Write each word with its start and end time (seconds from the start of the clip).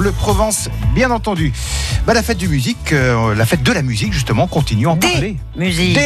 Bleu 0.00 0.12
Provence, 0.12 0.70
bien 0.94 1.10
entendu. 1.10 1.52
Bah, 2.06 2.14
la 2.14 2.22
fête 2.22 2.38
du 2.38 2.48
musique, 2.48 2.92
euh, 2.92 3.34
la 3.34 3.46
fête 3.46 3.62
de 3.62 3.72
la 3.72 3.82
musique, 3.82 4.12
justement, 4.12 4.46
continue 4.46 4.86
à 4.86 4.90
en 4.90 4.96
Des 4.96 5.08
parler. 5.08 5.36
Des 5.54 5.60
musiques. 5.64 5.98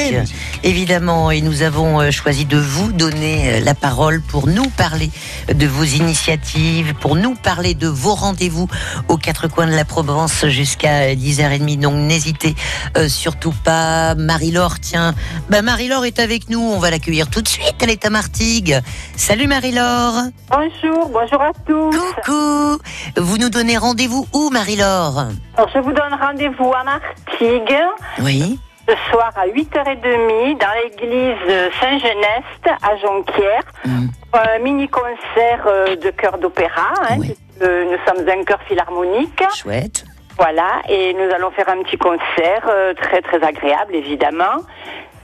évidemment, 0.62 1.30
et 1.30 1.40
nous 1.40 1.62
avons 1.62 2.00
euh, 2.00 2.10
choisi 2.10 2.44
de 2.44 2.58
vous 2.58 2.92
donner 2.92 3.54
euh, 3.54 3.60
la 3.60 3.74
parole 3.74 4.20
pour 4.20 4.46
nous 4.46 4.68
parler 4.70 5.10
de 5.52 5.66
vos 5.66 5.84
initiatives, 5.84 6.94
pour 7.00 7.16
nous 7.16 7.34
parler 7.34 7.74
de 7.74 7.86
vos 7.88 8.14
rendez-vous 8.14 8.68
aux 9.08 9.16
quatre 9.16 9.48
coins 9.48 9.66
de 9.66 9.72
la 9.74 9.84
Provence 9.84 10.46
jusqu'à 10.46 11.14
10h30. 11.14 11.78
Donc 11.80 11.94
n'hésitez 11.94 12.54
euh, 12.96 13.08
surtout 13.08 13.54
pas. 13.64 14.14
Marie-Laure, 14.14 14.80
tiens, 14.80 15.14
bah, 15.48 15.62
Marie-Laure 15.62 16.04
est 16.06 16.18
avec 16.18 16.50
nous, 16.50 16.60
on 16.60 16.78
va 16.78 16.90
l'accueillir 16.90 17.28
tout 17.30 17.42
de 17.42 17.48
suite, 17.48 17.76
elle 17.80 17.90
est 17.90 18.04
à 18.04 18.10
Martigues. 18.10 18.80
Salut 19.16 19.46
Marie-Laure. 19.46 20.14
Bonjour, 20.50 21.08
bonjour 21.10 21.40
à 21.40 21.52
tous. 21.66 21.90
Coucou. 22.24 22.78
Vous 23.16 23.38
nous 23.38 23.48
donnez 23.50 23.76
rendez-vous 23.76 24.26
où 24.32 24.50
Marie-Laure? 24.50 25.28
Je 25.74 25.80
vous 25.80 25.92
donne 25.92 26.14
rendez-vous 26.20 26.72
à 26.72 26.84
Martigues 26.84 27.76
Oui. 28.20 28.58
ce 28.88 28.94
soir 29.10 29.32
à 29.36 29.46
8h30 29.46 30.58
dans 30.58 30.74
l'église 30.82 31.70
Saint-Genest 31.80 32.64
à 32.82 32.96
Jonquière. 32.96 33.62
Mm. 33.84 34.06
pour 34.30 34.40
Un 34.40 34.58
mini-concert 34.60 35.64
euh, 35.66 35.96
de 35.96 36.10
chœur 36.10 36.38
d'opéra. 36.38 36.92
hein, 37.10 37.16
Oui. 37.18 37.34
nous 37.60 37.98
sommes 38.06 38.28
un 38.28 38.44
chœur 38.44 38.60
philharmonique. 38.68 39.42
Chouette. 39.54 40.04
Voilà, 40.36 40.82
et 40.88 41.14
nous 41.14 41.32
allons 41.32 41.50
faire 41.52 41.68
un 41.68 41.80
petit 41.84 41.96
concert 41.96 42.64
euh, 42.68 42.92
très 42.94 43.22
très 43.22 43.40
agréable 43.42 43.94
évidemment. 43.94 44.56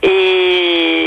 Et 0.03 1.00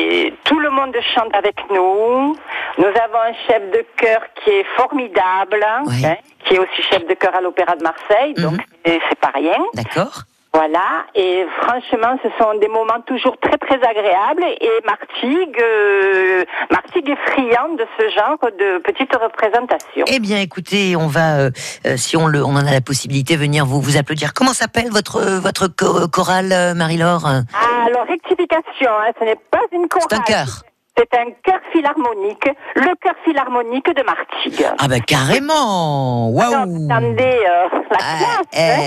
tout 0.45 0.59
le 0.61 0.71
monde 0.71 0.95
chante 1.15 1.35
avec 1.35 1.57
nous. 1.71 2.37
Nous 2.79 2.85
avons 2.87 3.19
un 3.21 3.35
chef 3.47 3.71
de 3.71 3.85
chœur 3.97 4.21
qui 4.43 4.51
est 4.51 4.65
formidable, 4.77 5.65
Oui. 5.87 6.05
hein, 6.07 6.17
qui 6.45 6.55
est 6.55 6.59
aussi 6.59 6.83
chef 6.83 7.07
de 7.07 7.15
chœur 7.15 7.35
à 7.35 7.41
l'Opéra 7.41 7.77
de 7.77 7.83
Marseille, 7.83 8.35
donc 8.35 8.53
Mhm. 8.87 8.99
c'est 9.09 9.19
pas 9.21 9.31
rien. 9.35 9.57
D'accord. 9.75 10.23
Voilà, 10.55 11.05
et 11.17 11.45
franchement, 11.63 12.17
ce 12.23 12.29
sont 12.39 12.55
des 12.61 12.69
moments 12.69 13.01
toujours 13.07 13.37
très 13.39 13.59
très 13.59 13.75
agréables. 13.75 14.45
Et 14.61 14.71
Martigues, 14.87 15.61
euh, 15.61 16.45
Martigues 16.71 17.11
est 17.11 17.31
friand 17.33 17.75
de 17.75 17.85
ce 17.99 18.05
genre 18.11 18.39
de 18.57 18.79
petites 18.79 19.13
représentations. 19.17 20.05
Eh 20.07 20.21
bien, 20.21 20.39
écoutez, 20.39 20.95
on 20.95 21.09
va, 21.09 21.39
euh, 21.41 21.51
euh, 21.87 21.97
si 21.97 22.17
on, 22.17 22.29
le, 22.29 22.45
on 22.45 22.51
en 22.55 22.65
a 22.67 22.71
la 22.71 22.81
possibilité, 22.81 23.35
venir 23.35 23.67
vous, 23.67 23.81
vous 23.81 23.97
applaudir. 23.97 24.33
Comment 24.33 24.53
s'appelle 24.53 24.91
votre, 24.93 25.17
euh, 25.17 25.41
votre 25.41 25.67
cho- 25.79 26.07
chorale, 26.07 26.53
euh, 26.53 26.75
Marie-Laure? 26.75 27.27
Ah, 27.27 27.87
alors, 27.87 28.07
rectification, 28.07 28.91
hein, 28.91 29.11
ce 29.19 29.25
n'est 29.25 29.41
pas 29.51 29.59
une 29.73 29.89
chorale. 29.89 30.07
C'est 30.09 30.17
un 30.17 30.23
chœur. 30.23 30.63
C'est 30.97 31.13
un 31.19 31.25
chœur 31.45 31.61
philharmonique, 31.73 32.45
le 32.77 32.95
chœur 33.03 33.15
philharmonique 33.25 33.87
de 33.87 34.03
Martigues. 34.05 34.67
Ah 34.79 34.87
ben 34.87 35.01
carrément 35.03 36.31
Waouh 36.31 36.53
attendez, 36.55 37.23
euh, 37.25 37.69
la 37.91 37.97
Ah, 38.01 38.19
classe, 38.19 38.47
hein, 38.55 38.79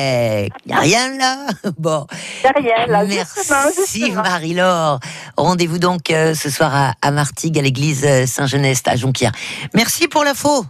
eh, 0.45 0.49
y 0.65 0.73
a 0.73 0.79
rien 0.79 1.17
là 1.17 1.35
Bon, 1.77 2.07
derrière, 2.43 2.87
là, 2.87 3.05
justement, 3.05 3.59
merci 3.65 3.99
justement. 4.05 4.23
Marie-Laure. 4.23 4.99
Rendez-vous 5.35 5.79
donc 5.79 6.09
euh, 6.09 6.33
ce 6.33 6.49
soir 6.49 6.73
à, 6.73 6.93
à 7.01 7.11
Martigues, 7.11 7.59
à 7.59 7.61
l'église 7.61 8.05
euh, 8.05 8.25
Saint-Genest, 8.25 8.87
à 8.87 8.95
Jonquière. 8.95 9.31
Merci 9.73 10.07
pour 10.07 10.23
l'info. 10.23 10.63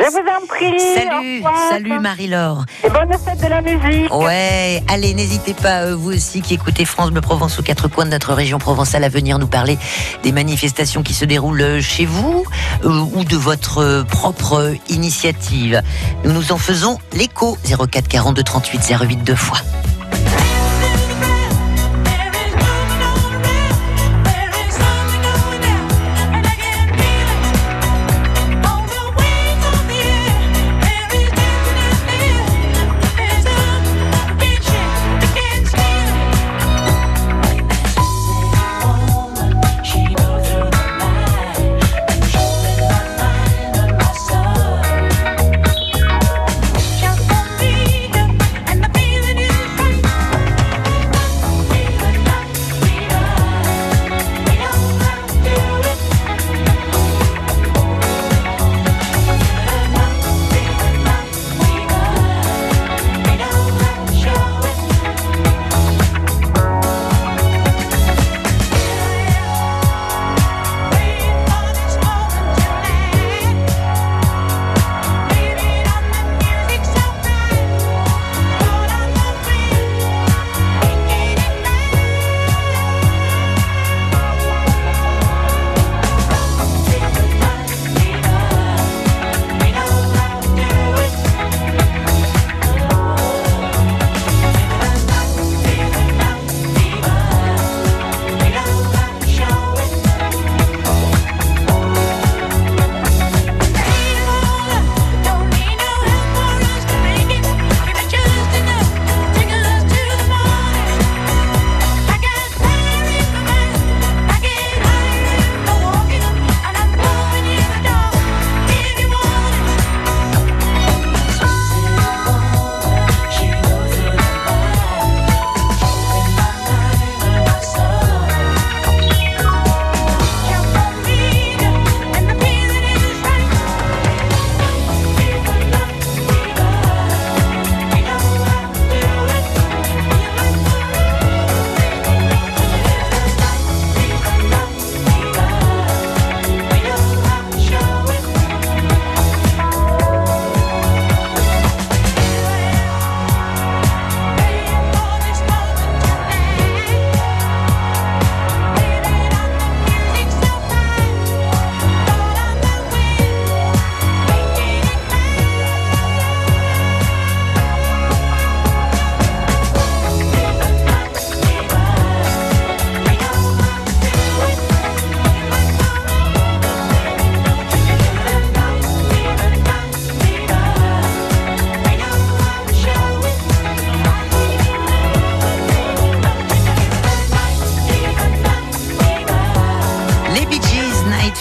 Je 0.00 0.10
vous 0.10 0.18
en 0.18 0.46
prie. 0.46 0.80
Salut, 0.80 1.42
salut 1.68 2.00
Marie-Laure. 2.00 2.64
Et 2.82 2.88
bonne 2.88 3.12
fête 3.22 3.40
de 3.42 3.48
la 3.48 3.60
musique. 3.60 4.14
Ouais, 4.14 4.82
allez, 4.88 5.12
n'hésitez 5.12 5.52
pas, 5.52 5.82
euh, 5.82 5.94
vous 5.94 6.12
aussi 6.12 6.40
qui 6.40 6.54
écoutez 6.54 6.86
France 6.86 7.10
Bleu 7.10 7.20
Provence 7.20 7.58
aux 7.58 7.62
quatre 7.62 7.86
coins 7.88 8.06
de 8.06 8.10
notre 8.10 8.32
région 8.32 8.58
provençale, 8.58 9.04
à 9.04 9.10
venir 9.10 9.38
nous 9.38 9.46
parler 9.46 9.78
des 10.22 10.32
manifestations 10.32 11.02
qui 11.02 11.12
se 11.12 11.26
déroulent 11.26 11.60
euh, 11.60 11.80
chez 11.82 12.06
vous 12.06 12.44
euh, 12.84 13.04
ou 13.14 13.24
de 13.24 13.36
votre 13.36 14.04
propre 14.08 14.74
initiative. 14.88 15.82
Nous 16.24 16.32
nous 16.32 16.52
en 16.52 16.58
faisons 16.58 16.98
l'écho 17.12 17.58
04 17.64 18.08
42 18.08 18.42
38 18.42 18.94
08 19.02 19.16
deux 19.22 19.34
fois. 19.34 19.58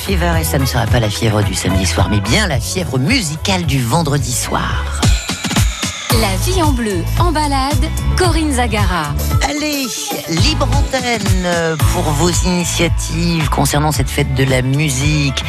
Fever 0.09 0.39
et 0.39 0.43
ça 0.43 0.57
ne 0.57 0.65
sera 0.65 0.87
pas 0.87 0.99
la 0.99 1.07
fièvre 1.07 1.43
du 1.43 1.53
samedi 1.53 1.85
soir, 1.85 2.07
mais 2.09 2.19
bien 2.19 2.47
la 2.47 2.59
fièvre 2.59 2.97
musicale 2.97 3.67
du 3.67 3.79
vendredi 3.79 4.31
soir. 4.31 4.99
Filles 6.41 6.63
en 6.63 6.71
bleu, 6.71 7.03
en 7.19 7.31
balade, 7.31 7.85
Corinne 8.17 8.51
Zagara. 8.53 9.13
Allez, 9.47 9.85
libre 10.29 10.67
antenne 10.73 11.21
euh, 11.45 11.75
pour 11.93 12.01
vos 12.01 12.31
initiatives 12.31 13.49
concernant 13.49 13.91
cette 13.91 14.09
fête 14.09 14.33
de 14.33 14.45
la 14.45 14.63
musique. 14.63 15.43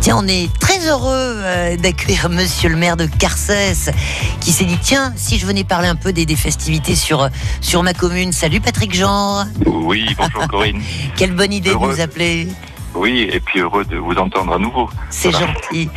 Tiens, 0.00 0.16
on 0.20 0.26
est 0.26 0.50
très 0.58 0.88
heureux 0.88 1.10
euh, 1.12 1.76
d'accueillir 1.76 2.28
monsieur 2.30 2.70
le 2.70 2.76
maire 2.76 2.96
de 2.96 3.04
Carcès 3.04 3.92
qui 4.40 4.52
s'est 4.52 4.64
dit 4.64 4.78
tiens, 4.80 5.12
si 5.16 5.38
je 5.38 5.44
venais 5.44 5.64
parler 5.64 5.88
un 5.88 5.96
peu 5.96 6.14
des, 6.14 6.24
des 6.24 6.36
festivités 6.36 6.94
sur, 6.94 7.24
euh, 7.24 7.28
sur 7.60 7.82
ma 7.82 7.92
commune. 7.92 8.32
Salut 8.32 8.62
Patrick 8.62 8.94
Jean. 8.94 9.44
Oui, 9.66 10.06
bonjour 10.16 10.48
Corinne. 10.48 10.80
Quelle 11.16 11.32
bonne 11.32 11.52
idée 11.52 11.74
de 11.74 11.74
nous 11.74 12.00
appeler. 12.00 12.48
Oui, 12.94 13.28
et 13.32 13.40
puis 13.40 13.60
heureux 13.60 13.84
de 13.84 13.96
vous 13.96 14.14
entendre 14.14 14.54
à 14.54 14.58
nouveau. 14.58 14.88
C'est 15.10 15.30
Voilà. 15.30 15.46
gentil. 15.46 15.88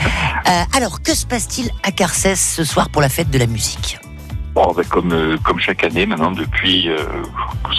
Euh, 0.47 0.49
alors, 0.75 1.01
que 1.01 1.13
se 1.13 1.25
passe-t-il 1.25 1.69
à 1.83 1.91
Carcès 1.91 2.35
ce 2.35 2.63
soir 2.63 2.89
pour 2.89 3.01
la 3.01 3.09
fête 3.09 3.29
de 3.29 3.37
la 3.37 3.47
musique? 3.47 3.99
Bon, 4.53 4.71
ben, 4.71 4.85
comme, 4.85 5.11
euh, 5.11 5.37
comme 5.43 5.59
chaque 5.59 5.83
année 5.83 6.05
maintenant, 6.05 6.31
depuis, 6.31 6.89
euh, 6.89 6.97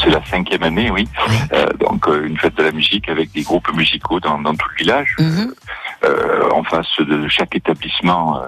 c'est 0.03 0.11
la 0.11 0.23
cinquième 0.27 0.63
année, 0.63 0.91
oui. 0.91 1.09
Oui. 1.29 1.37
Euh, 1.55 1.67
donc 1.81 2.07
une 2.07 2.37
fête 2.37 2.55
de 2.57 2.63
la 2.65 2.73
musique 2.73 3.09
avec 3.09 3.33
des 3.33 3.43
groupes 3.43 3.73
musicaux 3.75 4.21
dans, 4.21 4.39
dans 4.39 4.55
tout 4.55 4.69
le 4.73 4.77
village. 4.85 5.17
Mhm. 5.19 5.55
En 6.53 6.63
face 6.63 6.87
de 7.01 7.27
chaque 7.29 7.57
établissement 7.57 8.41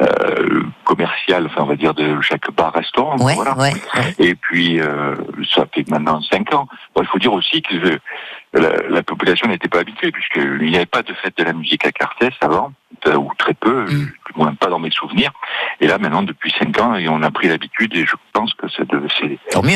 euh, 0.00 0.62
commercial, 0.84 1.46
enfin 1.46 1.62
on 1.62 1.66
va 1.66 1.76
dire 1.76 1.94
de 1.94 2.20
chaque 2.20 2.50
bar-restaurant. 2.50 3.16
Ouais, 3.18 3.34
voilà. 3.34 3.56
ouais, 3.56 3.72
ouais. 3.94 4.14
Et 4.18 4.34
puis, 4.34 4.80
euh, 4.80 5.14
ça 5.54 5.64
fait 5.72 5.88
maintenant 5.88 6.20
cinq 6.20 6.52
ans. 6.54 6.68
Bon, 6.94 7.02
il 7.02 7.08
faut 7.08 7.18
dire 7.18 7.32
aussi 7.32 7.62
que 7.62 7.74
euh, 7.74 7.98
la, 8.52 8.88
la 8.88 9.02
population 9.02 9.48
n'était 9.48 9.68
pas 9.68 9.80
habituée, 9.80 10.10
puisqu'il 10.12 10.58
n'y 10.68 10.76
avait 10.76 10.86
pas 10.86 11.02
de 11.02 11.12
fête 11.14 11.36
de 11.38 11.44
la 11.44 11.52
musique 11.52 11.84
à 11.86 11.92
Carthès 11.92 12.32
avant, 12.40 12.72
ou 13.16 13.30
très 13.38 13.54
peu, 13.54 13.84
Mm. 13.86 14.04
du 14.06 14.32
moins 14.36 14.54
pas 14.54 14.66
dans 14.68 14.78
mes 14.78 14.90
souvenirs. 14.90 15.32
Et 15.80 15.86
là, 15.86 15.98
maintenant, 15.98 16.22
depuis 16.22 16.52
cinq 16.58 16.78
ans, 16.80 16.94
et 16.96 17.08
on 17.08 17.22
a 17.22 17.30
pris 17.30 17.48
l'habitude, 17.48 17.94
et 17.94 18.04
je 18.06 18.14
pense 18.32 18.52
c'est 18.76 18.84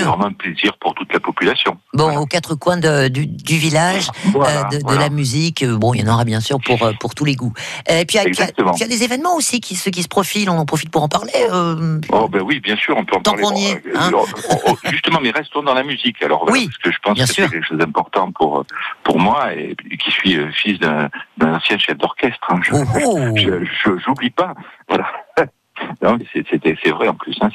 vraiment 0.05 0.27
un 0.27 0.33
plaisir 0.33 0.77
pour 0.81 0.95
toute 0.95 1.13
la 1.13 1.21
population. 1.21 1.79
Bon, 1.95 2.05
Voilà. 2.05 2.21
aux 2.21 2.27
quatre 2.27 2.55
coins 2.55 2.77
de- 2.77 3.09
du, 3.09 3.27
du 3.27 3.57
village, 3.57 4.09
Voilà, 4.33 4.69
euh, 4.73 4.79
de, 4.79 4.99
la 4.99 5.09
musique, 5.11 5.63
euh, 5.63 5.77
bon, 5.77 5.95
il 5.95 6.01
y 6.01 6.09
en 6.09 6.13
aura 6.13 6.25
bien 6.25 6.41
sûr 6.41 6.59
pour, 6.65 6.83
euh, 6.83 6.93
pour 7.01 7.15
tous 7.15 7.25
les 7.25 7.35
goûts. 7.37 7.53
Et 7.89 8.05
puis, 8.05 8.17
il 8.19 8.35
y 8.35 8.41
a- 8.43 8.85
y, 8.85 8.89
des 8.89 9.03
événements 9.05 9.37
aussi 9.37 9.61
qui, 9.61 9.77
se- 9.77 9.91
qui 9.91 10.03
se 10.03 10.09
profilent, 10.09 10.51
on 10.51 10.59
en 10.59 10.67
profite 10.67 10.91
pour 10.91 11.03
en 11.03 11.09
parler. 11.09 11.33
euh, 11.51 12.01
Oh 12.13 12.29
ben 12.29 12.43
oui, 12.43 12.61
bien 12.61 12.77
sûr, 12.77 12.97
on 12.97 13.05
peut 13.05 13.17
en 13.17 13.21
Tant 13.21 13.33
parler. 13.33 13.43
qu'on 13.47 13.55
y 13.57 13.67
est, 13.67 13.83
hein. 13.97 14.11
oh, 14.15 14.27
oh, 14.51 14.55
oh, 14.69 14.77
justement, 14.91 15.21
mais 15.23 15.31
restons 15.31 15.63
dans 15.63 15.75
la 15.75 15.83
musique. 15.83 16.23
Alors, 16.23 16.45
Oui, 16.51 16.67
parce 16.67 16.79
que 16.79 16.91
je 16.93 16.99
pense 17.03 17.19
que 17.19 17.27
c'est 17.27 17.49
quelque 17.49 17.67
chose 17.67 17.79
d'important 17.79 18.31
pour 18.33 18.65
pour 19.05 19.19
moi 19.19 19.53
et 19.55 19.77
qui 20.03 20.11
suis 20.11 20.39
fils 20.53 20.79
d'un 20.79 21.09
ancien 21.43 21.79
chef 21.79 21.97
d'orchestre. 21.99 22.39
hein. 22.51 22.61
Je- 22.63 22.73
oh, 22.75 23.19
oh. 23.87 23.97
j'oublie 24.05 24.31
pas. 24.31 24.55
Voilà. 24.89 25.07
c'est 26.83 26.91
vrai 26.91 27.09
en 27.09 27.15
plus. 27.15 27.37
Hein, 27.41 27.49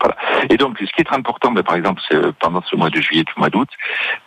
voilà. 0.00 0.16
Et 0.50 0.56
donc, 0.56 0.76
ce 0.78 0.84
qui 0.84 1.00
est 1.00 1.04
très 1.04 1.16
important, 1.16 1.52
bah, 1.52 1.62
par 1.62 1.76
exemple, 1.76 2.00
pendant 2.40 2.62
ce 2.62 2.76
mois 2.76 2.90
de 2.90 3.00
juillet, 3.00 3.24
tout 3.24 3.38
mois 3.38 3.50
d'août, 3.50 3.68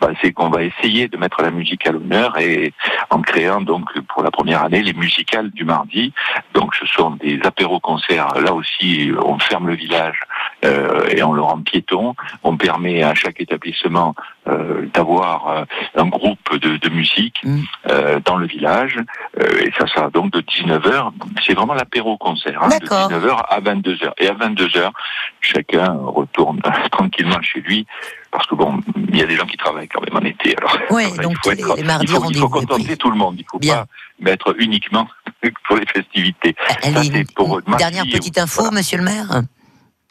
ben, 0.01 0.13
c'est 0.21 0.31
qu'on 0.31 0.49
va 0.49 0.63
essayer 0.63 1.07
de 1.07 1.17
mettre 1.17 1.41
la 1.41 1.51
musique 1.51 1.87
à 1.87 1.91
l'honneur 1.91 2.37
et 2.37 2.73
en 3.09 3.21
créant 3.21 3.61
donc 3.61 3.85
pour 4.01 4.23
la 4.23 4.31
première 4.31 4.63
année 4.63 4.81
les 4.81 4.93
musicales 4.93 5.51
du 5.51 5.63
mardi. 5.63 6.13
Donc, 6.53 6.75
ce 6.75 6.85
sont 6.85 7.11
des 7.11 7.39
apéros-concerts. 7.43 8.39
Là 8.39 8.53
aussi, 8.53 9.11
on 9.23 9.39
ferme 9.39 9.67
le 9.67 9.75
village 9.75 10.19
euh, 10.65 11.07
et 11.09 11.23
on 11.23 11.33
le 11.33 11.41
rend 11.41 11.61
piéton. 11.61 12.15
On 12.43 12.57
permet 12.57 13.03
à 13.03 13.13
chaque 13.13 13.39
établissement 13.41 14.15
euh, 14.47 14.87
d'avoir 14.93 15.47
euh, 15.49 15.65
un 15.95 16.05
groupe 16.05 16.57
de, 16.57 16.77
de 16.77 16.89
musique 16.89 17.41
mm. 17.43 17.61
euh, 17.89 18.19
dans 18.23 18.37
le 18.37 18.47
village. 18.47 18.99
Euh, 19.39 19.65
et 19.65 19.71
ça 19.77 19.87
sera 19.87 20.09
donc 20.09 20.31
de 20.31 20.41
19h. 20.41 21.11
C'est 21.45 21.53
vraiment 21.53 21.73
l'apéro-concert 21.73 22.63
hein, 22.63 22.69
de 22.69 22.85
19h 22.85 23.36
à 23.39 23.59
22 23.59 24.03
heures. 24.03 24.13
Et 24.17 24.27
à 24.27 24.33
22 24.33 24.77
heures, 24.77 24.93
chacun 25.41 25.93
retourne 26.03 26.61
tranquillement 26.91 27.41
chez 27.41 27.61
lui. 27.61 27.85
Parce 28.31 28.45
que 28.47 28.55
bon, 28.55 28.79
il 29.09 29.17
y 29.17 29.21
a 29.21 29.25
des 29.25 29.35
gens 29.35 29.45
qui 29.45 29.57
travaillent 29.57 29.87
quand 29.87 30.01
même 30.01 30.15
en 30.15 30.25
été. 30.25 30.55
Alors, 30.57 30.77
donc 31.21 31.35
il 31.45 31.63
faut, 31.63 31.75
les, 31.75 31.83
mardis, 31.83 32.05
il 32.07 32.35
il 32.35 32.37
faut 32.37 32.49
contenter 32.49 32.97
tout 32.97 33.09
le 33.09 33.17
monde. 33.17 33.35
Il 33.37 33.43
ne 33.43 33.47
faut 33.49 33.59
Bien. 33.59 33.77
pas 33.77 33.87
mettre 34.19 34.55
uniquement 34.59 35.07
pour 35.67 35.77
les 35.77 35.85
festivités. 35.85 36.55
Ah, 36.83 36.89
une, 37.03 37.15
une 37.15 37.77
dernière 37.77 38.05
petite 38.05 38.37
info, 38.37 38.69
monsieur 38.71 38.97
le 38.97 39.03
maire 39.03 39.41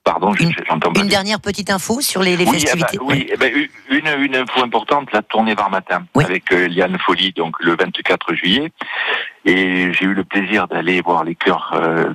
Pardon, 0.07 0.33
une, 0.35 0.55
une 0.95 1.09
dernière 1.09 1.41
petite 1.41 1.69
info 1.69 2.01
sur 2.01 2.23
les, 2.23 2.35
ah 2.35 2.45
bah 2.45 2.53
festivités. 2.53 2.97
Oui, 3.01 3.27
eh 3.29 3.37
ben, 3.37 3.53
une, 3.91 4.07
une, 4.21 4.37
info 4.37 4.63
importante, 4.63 5.13
la 5.13 5.21
tournée 5.23 5.57
Var 5.57 5.69
Matin, 5.69 6.07
avec 6.15 6.53
euh, 6.53 6.69
Liane 6.69 6.97
donc 7.35 7.57
le 7.59 7.75
24 7.77 8.35
juillet. 8.35 8.71
Et 9.47 9.93
j'ai 9.93 10.07
eu 10.07 10.13
le 10.13 10.25
plaisir 10.25 10.67
d'aller 10.67 11.01
voir 11.01 11.23
les 11.23 11.37
chœurs, 11.37 11.73
euh, 11.75 12.13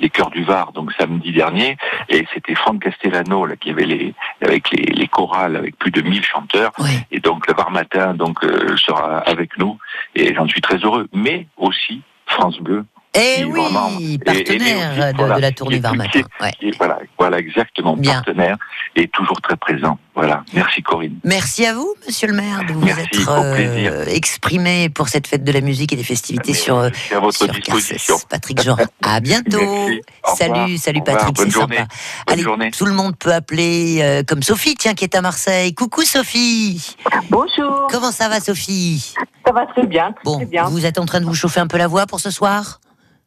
les 0.00 0.10
chœurs 0.10 0.30
du 0.30 0.44
Var, 0.44 0.72
donc 0.72 0.92
samedi 0.92 1.32
dernier. 1.32 1.78
Et 2.10 2.26
c'était 2.34 2.54
Franck 2.54 2.82
Castellano, 2.82 3.46
là, 3.46 3.56
qui 3.56 3.70
avait 3.70 3.86
les, 3.86 4.14
avec 4.42 4.70
les, 4.70 4.84
les 4.92 5.08
chorales, 5.08 5.56
avec 5.56 5.78
plus 5.78 5.90
de 5.90 6.02
1000 6.02 6.22
chanteurs. 6.22 6.72
Ouais. 6.78 7.06
Et 7.10 7.20
donc 7.20 7.46
le 7.46 7.54
Var 7.54 7.70
Matin, 7.70 8.12
donc, 8.12 8.44
euh, 8.44 8.76
sera 8.76 9.18
avec 9.20 9.56
nous. 9.56 9.78
Et 10.14 10.34
j'en 10.34 10.46
suis 10.46 10.60
très 10.60 10.76
heureux. 10.76 11.08
Mais 11.14 11.46
aussi 11.56 12.02
France 12.26 12.58
Bleu, 12.60 12.84
Eh 13.14 13.44
oui, 13.44 13.60
vraiment- 13.60 13.90
et- 14.00 14.14
et 14.14 14.18
partenaire 14.18 15.12
de, 15.12 15.16
voilà, 15.18 15.36
de 15.36 15.40
la 15.40 15.52
tournée 15.52 15.76
est- 15.76 15.80
Var 15.80 15.92
qui 15.92 15.98
Matin. 15.98 16.18
est- 16.20 16.42
Ouais. 16.42 16.72
voilà, 16.78 16.98
voilà 17.18 17.38
exactement, 17.38 17.96
Bien. 17.96 18.14
partenaire 18.14 18.56
et 18.96 19.06
toujours 19.08 19.40
très 19.40 19.56
présent. 19.56 19.98
Voilà. 20.16 20.44
Merci 20.52 20.82
Corinne. 20.82 21.18
Merci 21.24 21.66
à 21.66 21.74
vous, 21.74 21.92
monsieur 22.06 22.28
le 22.28 22.34
maire, 22.34 22.64
de 22.68 22.72
vous 22.72 22.80
Merci, 22.84 23.00
être 23.02 23.28
euh, 23.30 24.04
exprimé 24.06 24.88
pour 24.88 25.08
cette 25.08 25.26
fête 25.26 25.42
de 25.44 25.50
la 25.52 25.60
musique 25.60 25.92
et 25.92 25.96
des 25.96 26.04
festivités 26.04 26.52
Mais 26.52 26.58
sur, 26.58 26.78
à 26.78 26.90
votre 27.20 27.36
sur 27.36 27.48
disposition. 27.48 28.14
Carcès. 28.14 28.26
Patrick 28.28 28.62
Jean, 28.62 28.76
à 29.04 29.20
bientôt. 29.20 29.58
Merci. 29.60 30.00
Salut, 30.36 30.50
revoir. 30.52 30.78
salut. 30.78 31.02
Patrick, 31.04 31.34
Bonne 31.36 31.46
c'est 31.46 31.50
journée. 31.52 31.76
sympa. 31.76 31.88
Bonne 32.26 32.32
Allez, 32.34 32.42
journée. 32.42 32.70
tout 32.70 32.86
le 32.86 32.92
monde 32.92 33.16
peut 33.18 33.32
appeler 33.32 33.98
euh, 34.02 34.22
comme 34.22 34.42
Sophie, 34.42 34.76
tiens, 34.76 34.94
qui 34.94 35.04
est 35.04 35.14
à 35.16 35.20
Marseille. 35.20 35.74
Coucou 35.74 36.02
Sophie. 36.02 36.96
Bonjour, 37.30 37.88
Comment 37.90 38.12
ça 38.12 38.28
va 38.28 38.40
Sophie? 38.40 39.14
Ça 39.46 39.52
va 39.52 39.66
très 39.66 39.86
bien, 39.86 40.12
très, 40.12 40.22
Bon, 40.24 40.36
très 40.36 40.46
bien. 40.46 40.64
vous 40.64 40.86
êtes 40.86 40.98
en 40.98 41.06
train 41.06 41.20
de 41.20 41.26
vous 41.26 41.34
chauffer 41.34 41.60
un 41.60 41.66
peu 41.66 41.76
la 41.78 41.86
voix 41.88 42.06
pour 42.06 42.20
ce 42.20 42.30
soir? 42.30 42.80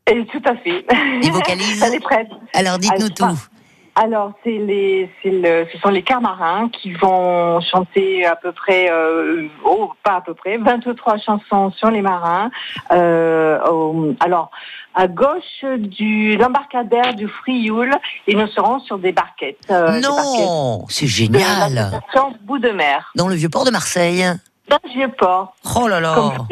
Et 0.08 0.26
tout 0.26 0.42
à 0.46 0.56
fait. 0.56 0.86
Les 1.22 1.30
vocalises 1.30 1.84
Elle 1.86 1.96
est 1.96 2.00
prête. 2.00 2.30
Alors 2.54 2.78
dites-nous 2.78 3.08
Ah, 3.22 3.28
tout. 3.30 3.40
Alors, 4.00 4.34
c'est 4.44 4.52
les, 4.60 5.10
c'est 5.24 5.32
le, 5.32 5.66
ce 5.74 5.80
sont 5.80 5.90
les 5.90 6.04
camarins 6.04 6.70
qui 6.70 6.94
vont 6.94 7.60
chanter 7.62 8.28
à 8.28 8.36
peu 8.36 8.52
près, 8.52 8.92
euh, 8.92 9.48
oh, 9.66 9.92
pas 10.04 10.18
à 10.18 10.22
peu 10.22 10.36
près, 10.36 10.58
23 10.58 11.18
chansons 11.18 11.72
sur 11.72 11.90
les 11.90 12.04
marins. 12.04 12.52
Euh, 12.92 13.58
alors, 14.20 14.52
à 14.94 15.08
gauche 15.08 15.66
du 15.80 16.38
l'embarcadère 16.38 17.16
du 17.16 17.28
Frioul, 17.28 17.92
et 18.28 18.36
nous 18.36 18.48
serons 18.50 18.80
sur 18.82 19.00
des 19.00 19.12
barquettes. 19.14 19.58
euh, 19.72 20.00
non, 20.00 20.86
c'est 20.90 21.08
génial. 21.08 21.74
l'association 21.74 22.36
Bout 22.44 22.60
de 22.60 22.70
Mer, 22.70 23.12
Dans 23.16 23.28
le 23.28 23.34
vieux 23.34 23.50
port 23.50 23.66
de 23.66 23.72
Marseille. 23.72 24.24
dans 24.70 24.78
le 24.84 24.90
Vieux-Port. 24.92 25.56
Oh 25.76 25.88
là 25.88 26.00
là. 26.00 26.14
Comme 26.14 26.46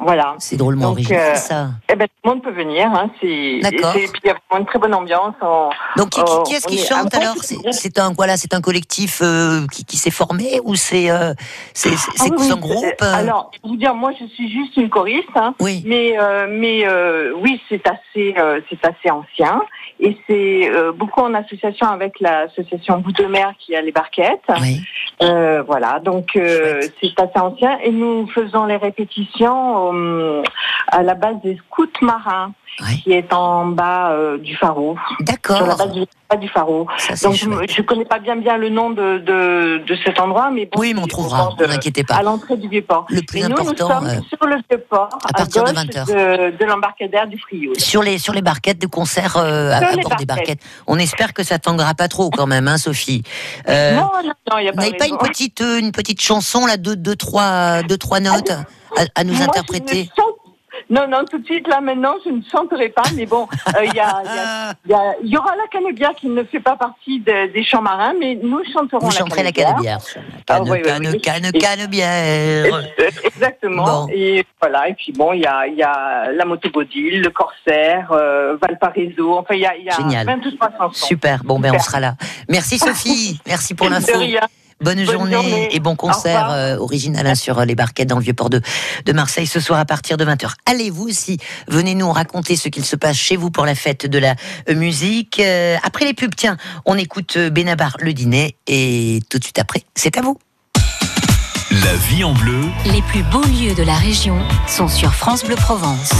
voilà. 0.00 0.34
C'est 0.38 0.56
drôlement 0.56 0.88
Donc, 0.88 0.92
original 0.94 1.32
euh, 1.32 1.34
ça. 1.36 1.68
Eh 1.90 1.96
ben, 1.96 2.06
tout 2.06 2.14
le 2.24 2.30
monde 2.30 2.42
peut 2.42 2.50
venir. 2.52 2.86
Hein, 2.92 3.10
c'est, 3.20 3.60
D'accord. 3.62 3.94
et 3.96 4.06
puis 4.08 4.20
il 4.24 4.28
y 4.28 4.30
a 4.30 4.36
vraiment 4.48 4.60
une 4.60 4.66
très 4.66 4.78
bonne 4.78 4.94
ambiance. 4.94 5.34
On- 5.40 5.70
Donc 5.96 6.10
qui, 6.10 6.22
qui- 6.22 6.42
qui 6.46 6.54
est-ce 6.54 6.66
qui 6.66 6.78
chante 6.78 7.14
alors? 7.14 7.36
C'est 7.72 7.98
un 7.98 8.12
voilà, 8.12 8.36
un 8.52 8.60
collectif 8.60 9.20
euh, 9.22 9.66
qui, 9.72 9.84
qui 9.84 9.96
s'est 9.96 10.10
formé 10.10 10.60
ou 10.64 10.74
c'est 10.74 11.10
euh, 11.10 11.32
c'est 11.74 11.90
Ah 12.20 12.24
oui, 12.36 12.50
un 12.50 12.54
oui, 12.54 12.60
groupe 12.60 12.84
euh, 13.02 13.14
Alors, 13.14 13.50
je 13.54 13.68
vous 13.68 13.76
dire, 13.76 13.94
moi, 13.94 14.12
je 14.18 14.26
suis 14.26 14.50
juste 14.50 14.76
une 14.76 14.88
choriste, 14.90 15.28
hein, 15.36 15.54
Oui. 15.60 15.82
mais 15.86 16.16
mais 16.48 16.84
oui, 17.40 17.60
c'est 17.68 17.86
assez 17.86 18.34
c'est 18.68 18.84
assez 18.84 19.10
ancien 19.10 19.62
et 20.00 20.16
c'est 20.26 20.70
beaucoup 20.96 21.20
en 21.20 21.34
association 21.34 21.86
avec 21.88 22.20
l'association 22.20 22.98
Bout 22.98 23.12
de 23.12 23.24
Mer 23.26 23.52
qui 23.58 23.74
a 23.76 23.82
les 23.82 23.92
barquettes. 23.92 24.42
Oui. 24.60 24.80
Euh, 25.20 25.62
voilà, 25.66 25.98
donc 25.98 26.36
euh, 26.36 26.80
c'est 27.00 27.18
assez 27.20 27.38
ancien. 27.38 27.78
Et 27.80 27.90
nous 27.90 28.26
faisons 28.28 28.66
les 28.66 28.76
répétitions 28.76 29.92
euh, 29.94 30.42
à 30.88 31.02
la 31.02 31.14
base 31.14 31.36
des 31.42 31.56
scouts 31.56 31.86
marins 32.02 32.52
Oui. 32.80 33.00
qui 33.02 33.12
est 33.12 33.32
en 33.32 33.66
bas 33.66 34.10
euh, 34.12 34.38
du 34.38 34.54
pharo, 34.56 34.96
sur 34.96 35.16
la 35.18 35.24
D'accord. 35.24 35.76
base 35.78 35.92
du, 35.92 36.04
bas 36.30 36.36
du 36.36 36.48
pharo. 36.48 36.86
Ça 36.96 37.16
c'est 37.16 37.26
Donc 37.26 37.34
je 37.34 37.44
chouette. 37.44 37.72
je 37.72 37.82
connais 37.82 38.04
pas 38.04 38.20
bien 38.20 38.36
bien 38.36 38.56
le 38.56 38.68
nom 38.68 38.90
de 38.90 39.18
de, 39.18 39.82
de 39.84 39.96
cet 40.04 40.20
endroit, 40.20 40.50
mais 40.52 40.66
bon, 40.66 40.78
Oui, 40.80 40.94
mais 40.94 41.00
on 41.02 41.06
trouvera. 41.06 41.42
au 41.42 41.46
bord 41.46 41.56
de- 41.56 41.66
Ne 41.66 41.72
inquiétez 41.72 42.04
à 42.08 42.16
pas. 42.18 42.22
l'entrée 42.22 42.56
du 42.56 42.68
Vieux-Port. 42.68 43.06
Le 43.08 43.20
plus 43.22 43.40
Et 43.40 43.42
nous, 43.48 43.52
important. 43.58 43.88
nous 43.88 44.06
sommes 44.06 44.06
euh, 44.06 44.20
sur 44.28 44.46
le 44.46 44.56
Vieux-Port, 44.70 45.08
à 45.28 45.32
partir 45.32 45.64
de 45.64 45.70
gauche 45.72 45.76
20 45.76 45.96
heures. 45.96 46.06
de, 46.52 46.56
de 46.56 46.64
l'embarcadère 46.64 47.26
du 47.26 47.38
Frioul. 47.38 47.78
sur 47.80 48.02
les 48.02 48.18
sur 48.18 48.32
les 48.32 48.42
barquettes 48.42 48.80
de 48.80 48.86
concert 48.86 49.36
euh, 49.36 49.70
à, 49.72 49.76
à 49.78 49.80
bord 49.80 49.90
des 49.96 50.02
barquettes. 50.02 50.26
barquettes. 50.28 50.60
On 50.86 50.98
espère 50.98 51.32
que 51.34 51.42
ça 51.42 51.58
tanguera 51.58 51.94
pas 51.94 52.06
trop 52.08 52.30
quand 52.30 52.46
même, 52.46 52.68
hein, 52.68 52.78
Sophie. 52.78 53.22
Euh, 53.68 53.96
non, 53.96 54.02
non, 54.24 54.32
non, 54.52 54.58
il 54.58 54.62
n'y 54.62 54.68
a 54.68 54.70
vous 54.70 54.76
pas 54.76 54.84
n'avez 54.84 54.96
pas 54.96 55.06
une 55.08 55.18
petite 55.18 55.60
euh, 55.62 55.78
une 55.80 55.90
petite 55.92 56.20
chanson 56.22 56.64
là, 56.66 56.76
deux 56.76 56.94
deux 56.94 57.16
trois 57.16 57.82
deux 57.82 57.98
trois 57.98 58.20
notes 58.20 58.50
à, 58.96 59.02
à 59.16 59.24
nous 59.24 59.34
Moi, 59.34 59.44
interpréter 59.44 60.10
Je 60.16 60.22
ne, 60.22 60.27
Non, 60.90 61.06
non, 61.06 61.24
tout 61.30 61.38
de 61.38 61.44
suite, 61.44 61.68
là, 61.68 61.80
maintenant, 61.82 62.14
je 62.24 62.30
ne 62.30 62.40
chanterai 62.50 62.88
pas, 62.88 63.02
mais 63.14 63.26
bon, 63.26 63.46
euh, 63.76 63.84
il 63.84 63.94
y, 63.94 64.00
a- 64.00 64.22
y 64.24 64.38
a- 64.38 64.74
il 64.86 64.90
y 64.90 64.94
a- 64.94 65.14
il 65.22 65.28
y 65.28 65.36
aura 65.36 65.54
la 65.56 65.66
canebière 65.70 66.14
qui 66.14 66.28
ne 66.28 66.42
fait 66.44 66.60
pas 66.60 66.76
partie 66.76 67.20
de- 67.20 67.52
des 67.52 67.62
chants 67.62 67.82
marins, 67.82 68.14
mais 68.18 68.38
nous 68.42 68.60
chanterons 68.72 68.98
Vous 69.06 69.10
la 69.12 69.18
chanterez 69.18 69.42
la 69.42 69.52
canebière. 69.52 69.98
canebière. 69.98 69.98
Ah, 70.48 70.60
oui, 70.62 70.70
oui. 72.72 73.04
Exactement. 73.24 73.84
Bon. 74.06 74.08
Et 74.12 74.44
voilà. 74.60 74.88
Et 74.88 74.94
puis 74.94 75.12
bon, 75.12 75.32
il 75.34 75.40
y 75.42 75.46
a, 75.46 75.66
y 75.66 75.82
a 75.82 76.32
la 76.32 76.44
motogodile, 76.44 77.20
le 77.20 77.30
corsaire, 77.30 78.08
euh, 78.12 78.56
Valparaiso. 78.60 79.36
Enfin, 79.38 79.54
il 79.54 79.60
y 79.60 79.66
a, 79.66 79.76
y 79.76 79.88
a 79.88 79.92
Génial. 79.96 80.26
23 80.26 80.70
chansons. 80.78 81.06
Super, 81.06 81.44
bon 81.44 81.58
ben 81.60 81.72
on 81.74 81.78
sera 81.78 82.00
là. 82.00 82.14
Merci 82.48 82.78
Sophie, 82.78 83.40
merci 83.46 83.74
pour 83.74 83.88
l'info. 83.90 84.12
Bonne, 84.80 85.04
Bonne 85.04 85.12
journée, 85.12 85.32
journée. 85.34 85.68
et 85.72 85.80
bon 85.80 85.96
concert 85.96 86.50
euh, 86.50 86.76
original 86.76 87.26
hein, 87.26 87.34
sur 87.34 87.64
les 87.64 87.74
barquettes 87.74 88.08
dans 88.08 88.18
le 88.18 88.22
vieux 88.22 88.32
port 88.34 88.48
de, 88.50 88.60
de 89.04 89.12
Marseille 89.12 89.46
ce 89.46 89.58
soir 89.58 89.78
à 89.80 89.84
partir 89.84 90.16
de 90.16 90.24
20h. 90.24 90.52
Allez 90.66 90.90
vous 90.90 91.08
aussi, 91.08 91.38
venez 91.66 91.94
nous 91.94 92.10
raconter 92.12 92.54
ce 92.56 92.68
qu'il 92.68 92.84
se 92.84 92.94
passe 92.96 93.16
chez 93.16 93.36
vous 93.36 93.50
pour 93.50 93.66
la 93.66 93.74
fête 93.74 94.06
de 94.06 94.18
la 94.18 94.36
euh, 94.68 94.74
musique. 94.74 95.40
Euh, 95.40 95.76
après 95.82 96.04
les 96.04 96.14
pubs, 96.14 96.34
tiens, 96.36 96.56
on 96.86 96.96
écoute 96.96 97.36
Benabar 97.38 97.96
le 98.00 98.12
dîner 98.12 98.56
et 98.68 99.20
tout 99.28 99.38
de 99.38 99.44
suite 99.44 99.58
après, 99.58 99.82
c'est 99.96 100.16
à 100.16 100.20
vous. 100.22 100.38
La 101.70 101.94
vie 102.08 102.24
en 102.24 102.32
bleu, 102.32 102.60
Les 102.86 103.02
plus 103.02 103.22
beaux 103.24 103.42
lieux 103.44 103.74
de 103.74 103.82
la 103.82 103.94
région 103.94 104.38
sont 104.66 104.88
sur 104.88 105.12
France 105.14 105.44
Bleu 105.44 105.56
Provence. 105.56 106.10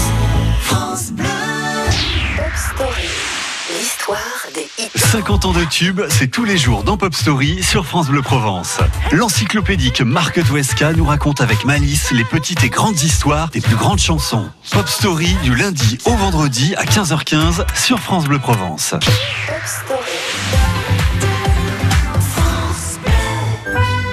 L'histoire 4.08 4.52
des 4.54 4.68
hits. 4.78 4.90
50 4.94 5.44
ans 5.44 5.52
de 5.52 5.64
tube, 5.64 6.00
c'est 6.08 6.28
tous 6.28 6.44
les 6.44 6.56
jours 6.56 6.82
dans 6.82 6.96
Pop 6.96 7.14
Story 7.14 7.62
sur 7.62 7.84
France 7.84 8.08
Bleu 8.08 8.22
Provence. 8.22 8.78
L'encyclopédique 9.12 10.00
Marc 10.00 10.42
Touesca 10.46 10.92
nous 10.94 11.04
raconte 11.04 11.40
avec 11.42 11.64
malice 11.64 12.10
les 12.12 12.24
petites 12.24 12.64
et 12.64 12.70
grandes 12.70 13.00
histoires 13.02 13.50
des 13.50 13.60
plus 13.60 13.76
grandes 13.76 13.98
chansons. 13.98 14.48
Pop 14.70 14.88
Story 14.88 15.36
du 15.42 15.54
lundi 15.54 15.98
au 16.06 16.14
vendredi 16.14 16.74
à 16.76 16.84
15h15 16.84 17.66
sur 17.74 18.00
France 18.00 18.24
Bleu 18.24 18.38
Provence. 18.38 18.94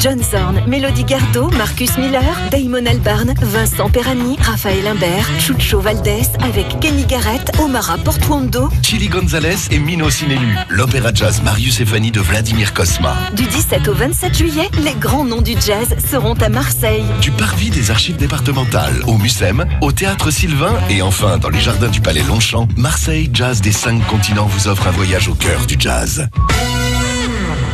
John 0.00 0.20
Zorn, 0.20 0.62
Mélodie 0.66 1.04
Gardot, 1.04 1.48
Marcus 1.50 1.96
Miller, 1.96 2.22
Damon 2.50 2.86
Albarn, 2.86 3.34
Vincent 3.40 3.88
Perani, 3.88 4.36
Raphaël 4.40 4.86
Imbert, 4.86 5.28
Chucho 5.38 5.80
Valdés 5.80 6.26
avec 6.40 6.80
Kenny 6.80 7.04
Garrett, 7.04 7.52
Omara 7.60 7.98
Portuondo. 7.98 8.68
Chili 8.82 9.08
Gonzalez 9.08 9.68
et 9.70 9.78
Mino 9.78 10.10
Sinelu. 10.10 10.56
L'opéra 10.70 11.14
jazz 11.14 11.40
Marius 11.42 11.80
et 11.80 11.86
Fanny 11.86 12.10
de 12.10 12.20
Vladimir 12.20 12.74
Kosma. 12.74 13.14
Du 13.34 13.44
17 13.44 13.86
au 13.88 13.94
27 13.94 14.36
juillet, 14.36 14.68
les 14.82 14.94
grands 14.94 15.24
noms 15.24 15.40
du 15.40 15.52
jazz 15.52 15.94
seront 16.10 16.34
à 16.34 16.48
Marseille. 16.48 17.04
Du 17.20 17.30
parvis 17.30 17.70
des 17.70 17.90
archives 17.90 18.16
départementales 18.16 19.02
au 19.06 19.18
Mucem, 19.18 19.64
au 19.82 19.92
théâtre 19.92 20.32
Sylvain 20.32 20.74
et 20.90 21.00
enfin 21.02 21.38
dans 21.38 21.50
les 21.50 21.60
jardins 21.60 21.88
du 21.88 22.00
Palais 22.00 22.24
Longchamp, 22.24 22.66
Marseille 22.76 23.30
Jazz 23.32 23.60
des 23.60 23.72
cinq 23.72 24.04
continents 24.08 24.46
vous 24.46 24.68
offre 24.68 24.88
un 24.88 24.92
voyage 24.92 25.28
au 25.28 25.34
cœur 25.34 25.64
du 25.66 25.76
jazz. 25.78 26.28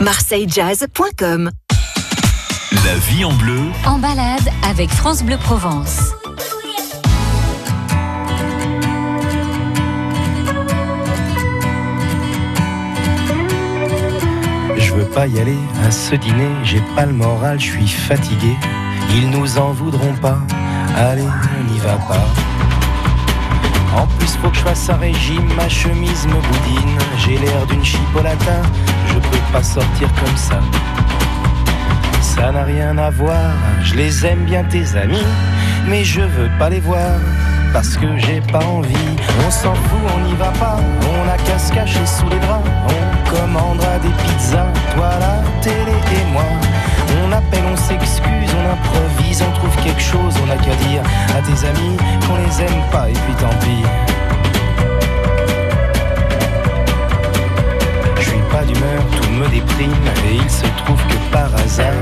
marseillejazz.com 0.00 1.50
La 2.72 2.94
vie 2.96 3.24
en 3.24 3.32
bleu, 3.32 3.60
En 3.86 3.98
balade 3.98 4.46
avec 4.68 4.90
France 4.90 5.22
Bleu 5.22 5.38
Provence. 5.38 6.12
Je 14.76 14.92
veux 14.92 15.06
pas 15.06 15.26
y 15.26 15.40
aller 15.40 15.56
à 15.86 15.90
ce 15.90 16.14
dîner, 16.14 16.48
j'ai 16.62 16.82
pas 16.94 17.06
le 17.06 17.14
moral, 17.14 17.58
je 17.58 17.64
suis 17.64 17.88
fatigué. 17.88 18.54
Ils 19.14 19.30
nous 19.30 19.58
en 19.58 19.72
voudront 19.72 20.14
pas, 20.20 20.38
allez, 20.96 21.22
on 21.22 21.72
n'y 21.72 21.78
va 21.78 21.96
pas. 21.96 22.26
En 23.96 24.06
plus, 24.18 24.36
faut 24.36 24.50
que 24.50 24.56
je 24.56 24.62
fasse 24.62 24.90
un 24.90 24.96
régime, 24.96 25.48
ma 25.56 25.68
chemise 25.70 26.26
me 26.26 26.34
boudine. 26.34 26.98
J'ai 27.18 27.38
l'air 27.38 27.66
d'une 27.66 27.84
chipolata, 27.84 28.62
je 29.08 29.14
peux 29.14 29.52
pas 29.52 29.62
sortir 29.62 30.08
comme 30.22 30.36
ça. 30.36 30.60
Ça 32.20 32.52
n'a 32.52 32.64
rien 32.64 32.96
à 32.98 33.10
voir, 33.10 33.52
je 33.82 33.94
les 33.94 34.26
aime 34.26 34.44
bien 34.44 34.64
tes 34.64 34.96
amis, 34.96 35.26
mais 35.88 36.04
je 36.04 36.20
veux 36.20 36.50
pas 36.58 36.70
les 36.70 36.80
voir. 36.80 37.18
Parce 37.72 37.96
que 37.96 38.06
j'ai 38.16 38.40
pas 38.40 38.64
envie, 38.64 38.94
on 39.46 39.50
s'en 39.50 39.74
fout, 39.74 40.00
on 40.16 40.20
n'y 40.20 40.34
va 40.36 40.50
pas, 40.58 40.78
on 41.02 41.28
a 41.28 41.36
qu'à 41.36 41.58
se 41.58 41.72
cacher 41.72 42.06
sous 42.06 42.28
les 42.30 42.38
draps, 42.38 42.66
on 42.88 43.30
commandera 43.30 43.98
des 43.98 44.08
pizzas, 44.08 44.72
toi 44.94 45.10
la 45.20 45.42
télé 45.60 45.74
et 45.76 46.32
moi. 46.32 46.44
On 47.26 47.32
appelle, 47.32 47.64
on 47.70 47.76
s'excuse, 47.76 48.50
on 48.56 48.72
improvise, 48.72 49.42
on 49.42 49.52
trouve 49.52 49.76
quelque 49.84 50.00
chose, 50.00 50.34
on 50.46 50.50
a 50.50 50.56
qu'à 50.56 50.74
dire 50.88 51.02
à 51.36 51.42
tes 51.42 51.66
amis 51.66 51.96
qu'on 52.26 52.36
les 52.36 52.62
aime 52.62 52.82
pas 52.90 53.08
et 53.10 53.12
puis 53.12 53.34
tant 53.34 53.54
pis. 53.60 54.07
D'humeur, 58.68 59.02
tout 59.20 59.30
me 59.30 59.46
déprime 59.48 59.92
Et 60.28 60.34
il 60.34 60.50
se 60.50 60.66
trouve 60.84 61.02
que 61.06 61.32
par 61.32 61.50
hasard 61.56 61.92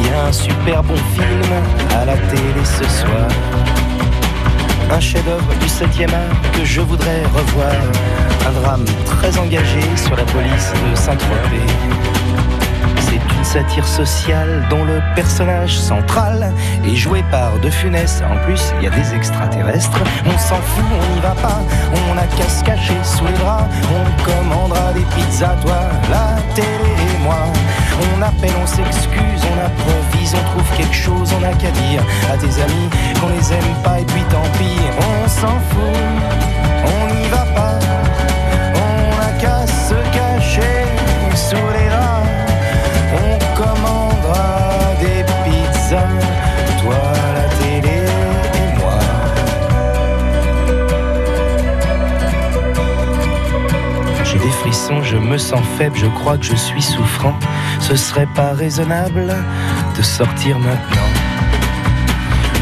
Il 0.00 0.06
y 0.06 0.10
a 0.10 0.26
un 0.26 0.32
super 0.32 0.82
bon 0.82 0.96
film 1.14 1.50
à 1.94 2.04
la 2.04 2.16
télé 2.16 2.64
ce 2.64 2.84
soir 2.84 3.28
Un 4.90 5.00
chef-d'œuvre 5.00 5.52
du 5.60 5.66
7e 5.66 6.12
art 6.12 6.52
que 6.52 6.64
je 6.64 6.80
voudrais 6.80 7.22
revoir 7.34 7.74
Un 8.46 8.52
drame 8.60 8.84
très 9.06 9.36
engagé 9.38 9.80
sur 9.96 10.16
la 10.16 10.24
police 10.24 10.72
de 10.72 10.96
Saint-Tropez 10.96 11.66
c'est 13.12 13.36
une 13.36 13.44
satire 13.44 13.86
sociale 13.86 14.66
dont 14.70 14.84
le 14.84 15.02
personnage 15.14 15.78
central 15.78 16.50
est 16.82 16.94
joué 16.94 17.22
par 17.30 17.58
De 17.58 17.68
Funès. 17.68 18.22
En 18.22 18.42
plus, 18.46 18.72
il 18.78 18.84
y 18.84 18.86
a 18.86 18.90
des 18.90 19.14
extraterrestres. 19.14 20.00
On 20.24 20.38
s'en 20.38 20.56
fout, 20.56 20.84
on 20.90 21.14
n'y 21.14 21.20
va 21.20 21.34
pas. 21.34 21.60
On 22.10 22.16
a 22.16 22.24
qu'à 22.38 22.48
se 22.48 22.64
cacher 22.64 22.96
sous 23.02 23.26
les 23.26 23.34
draps. 23.34 23.66
On 23.94 24.32
des 24.92 25.04
pizzas, 25.14 25.56
toi, 25.62 25.80
la 26.10 26.40
télé 26.54 26.66
et 26.68 27.18
moi. 27.22 27.38
On 28.14 28.22
appelle, 28.22 28.54
on 28.62 28.66
s'excuse, 28.66 29.42
on 29.50 29.58
improvise, 29.64 30.34
on 30.34 30.50
trouve 30.50 30.76
quelque 30.76 30.94
chose, 30.94 31.32
on 31.38 31.42
a 31.44 31.52
qu'à 31.52 31.70
dire 31.70 32.02
à 32.32 32.36
tes 32.36 32.62
amis 32.62 32.88
qu'on 33.20 33.28
les 33.28 33.52
aime 33.52 33.74
pas 33.82 34.00
et 34.00 34.04
puis 34.04 34.22
tant 34.30 34.42
pis. 34.58 34.80
On 34.98 35.28
s'en 35.28 35.58
fout, 35.70 35.96
je 55.12 55.18
me 55.18 55.36
sens 55.36 55.60
faible, 55.76 55.94
je 55.98 56.06
crois 56.06 56.38
que 56.38 56.44
je 56.44 56.56
suis 56.56 56.80
souffrant. 56.80 57.38
Ce 57.80 57.96
serait 57.96 58.28
pas 58.34 58.52
raisonnable 58.54 59.26
de 59.94 60.02
sortir 60.02 60.58
maintenant. 60.58 61.10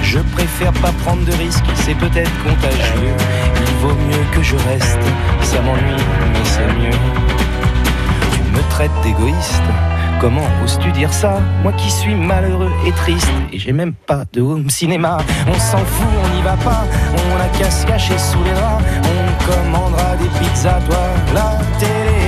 Je 0.03 0.19
préfère 0.19 0.73
pas 0.73 0.91
prendre 1.05 1.25
de 1.25 1.33
risques, 1.33 1.65
c'est 1.77 1.95
peut-être 1.95 2.33
contagieux. 2.43 3.15
Il 3.57 3.75
vaut 3.81 3.95
mieux 3.95 4.25
que 4.35 4.43
je 4.43 4.57
reste, 4.57 4.99
ça 5.43 5.61
m'ennuie, 5.61 6.05
mais 6.33 6.45
c'est 6.45 6.67
mieux. 6.67 6.99
Tu 8.33 8.41
me 8.51 8.69
traites 8.71 9.01
d'égoïste. 9.05 9.71
Comment 10.21 10.49
oses-tu 10.65 10.91
dire 10.91 11.13
ça? 11.13 11.39
Moi 11.63 11.73
qui 11.73 11.91
suis 11.91 12.17
malheureux 12.17 12.73
et 12.85 12.93
triste 12.93 13.33
Et 13.53 13.59
j'ai 13.59 13.73
même 13.73 13.95
pas 13.95 14.25
de 14.35 14.43
home 14.43 14.69
cinéma 14.69 15.17
On 15.47 15.55
s'en 15.55 15.79
fout, 15.79 16.07
on 16.23 16.37
n'y 16.37 16.43
va 16.43 16.59
pas 16.59 16.85
On 17.15 17.41
a 17.41 17.59
qu'à 17.59 17.71
se 17.71 17.87
cacher 17.87 18.19
sous 18.19 18.45
les 18.45 18.53
draps 18.53 18.85
On 19.03 19.51
commandera 19.51 20.17
des 20.17 20.29
pizzas, 20.39 20.79
toi, 20.87 20.99
la 21.33 21.59
télé 21.79 22.20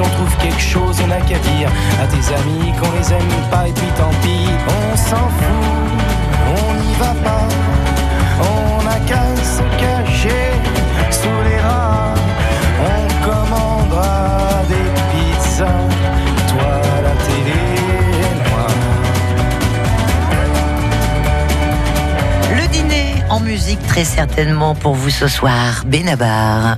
on 0.00 0.08
trouve 0.10 0.36
quelque 0.38 0.60
chose, 0.60 0.96
on 1.06 1.10
a 1.10 1.20
qu'à 1.20 1.38
dire 1.38 1.70
À 2.02 2.06
tes 2.06 2.34
amis 2.34 2.72
qu'on 2.78 2.90
les 2.98 3.12
aime 3.12 3.50
pas 3.50 3.66
Et 3.66 3.72
puis 3.72 3.86
tant 3.96 4.10
pis, 4.22 4.48
on 4.68 4.96
s'en 4.96 5.28
fout 5.28 5.96
On 6.48 6.74
n'y 6.74 6.94
va 6.94 7.14
pas 7.24 7.48
On 8.40 8.86
a 8.86 8.98
qu'à 9.06 9.24
se 9.42 9.62
cacher 9.80 10.52
sous 11.10 11.42
les 11.44 11.56
draps 11.62 12.20
on 12.78 13.06
commandera 13.24 14.62
des 14.68 14.88
pizzas, 15.10 15.64
toi 16.48 16.80
la 17.02 17.14
télé 17.26 17.60
et 18.22 18.34
moi. 18.50 18.66
Le 22.54 22.64
dîner 22.68 23.14
très 23.88 24.04
certainement 24.04 24.74
pour 24.74 24.94
vous 24.94 25.10
ce 25.10 25.26
soir, 25.26 25.84
Benabar. 25.86 26.76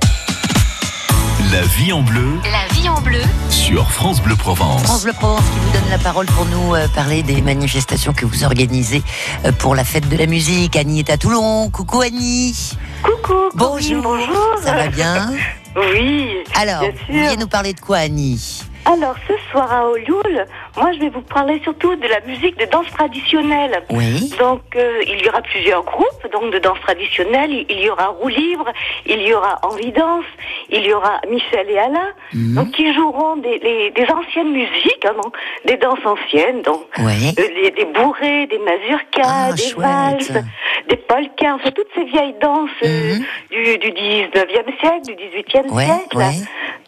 La 1.78 1.84
vie 1.84 1.92
en 1.92 2.02
bleu 2.02 2.40
La 2.42 2.74
vie 2.74 2.88
en 2.88 3.00
bleu 3.00 3.20
sur 3.50 3.88
France 3.92 4.20
Bleu 4.20 4.34
Provence. 4.34 4.82
France 4.82 5.04
Bleu 5.04 5.12
Provence 5.12 5.44
qui 5.44 5.58
vous 5.60 5.70
donne 5.72 5.88
la 5.90 5.98
parole 5.98 6.26
pour 6.26 6.44
nous 6.46 6.74
euh, 6.74 6.88
parler 6.88 7.22
des 7.22 7.40
manifestations 7.40 8.12
que 8.12 8.26
vous 8.26 8.42
organisez 8.42 9.00
euh, 9.44 9.52
pour 9.52 9.76
la 9.76 9.84
fête 9.84 10.08
de 10.08 10.16
la 10.16 10.26
musique. 10.26 10.74
Annie 10.74 10.98
est 10.98 11.10
à 11.10 11.16
Toulon. 11.16 11.70
Coucou 11.70 12.00
Annie. 12.00 12.72
Coucou. 13.04 13.50
Bonjour. 13.54 14.02
bonjour. 14.02 14.58
Ça 14.64 14.72
va 14.74 14.88
bien 14.88 15.32
Oui. 15.76 16.30
Alors, 16.56 16.80
bien 16.80 16.90
vous 16.90 16.96
sûr. 17.14 17.22
vouliez 17.22 17.36
nous 17.36 17.46
parler 17.46 17.74
de 17.74 17.80
quoi 17.80 17.98
Annie? 17.98 18.64
Alors, 18.90 19.16
ce 19.28 19.34
soir 19.50 19.70
à 19.70 19.86
Olioul, 19.88 20.46
moi, 20.78 20.92
je 20.94 20.98
vais 21.00 21.10
vous 21.10 21.20
parler 21.20 21.60
surtout 21.62 21.94
de 21.96 22.06
la 22.08 22.20
musique 22.20 22.56
de 22.58 22.64
danse 22.66 22.86
traditionnelle. 22.90 23.82
Oui. 23.90 24.30
Donc, 24.38 24.62
euh, 24.76 25.02
il 25.06 25.22
y 25.22 25.28
aura 25.28 25.42
plusieurs 25.42 25.84
groupes 25.84 26.26
donc 26.32 26.50
de 26.52 26.58
danse 26.58 26.80
traditionnelle. 26.80 27.66
Il, 27.68 27.80
y 27.80 27.90
aura 27.90 28.06
Roue 28.08 28.28
Libre, 28.28 28.72
il 29.04 29.20
y 29.22 29.34
aura 29.34 29.58
Henri 29.62 29.92
Danse, 29.92 30.24
il 30.70 30.86
y 30.86 30.92
aura 30.94 31.20
Michel 31.28 31.68
et 31.70 31.78
Alain, 31.78 32.12
Mhm. 32.32 32.54
donc 32.54 32.70
qui 32.72 32.94
joueront 32.94 33.36
des, 33.36 33.58
les- 33.58 33.90
des 33.90 34.06
anciennes 34.10 34.52
musiques, 34.52 35.04
hein, 35.04 35.14
donc, 35.22 35.36
des 35.66 35.76
danses 35.76 36.04
anciennes, 36.06 36.62
donc 36.62 36.84
Oui. 36.98 37.34
euh, 37.38 37.62
des, 37.62 37.70
des 37.72 37.84
bourrées, 37.86 38.46
des 38.46 38.58
mazurkas, 38.58 39.22
Ah, 39.24 39.52
des 39.52 39.62
chouette. 39.62 39.86
valses, 39.86 40.44
des 40.88 40.96
polkas, 40.96 41.54
enfin 41.56 41.70
toutes 41.72 41.88
ces 41.94 42.04
vieilles 42.04 42.36
danses 42.40 42.70
euh, 42.84 43.16
Mhm. 43.16 43.24
du, 43.50 43.78
du 43.78 43.90
19e 43.92 44.72
siècle, 44.80 45.02
du 45.08 45.14
18e 45.14 45.70
Ouais, 45.72 45.84
siècle. 45.84 46.16
ouais. 46.16 46.34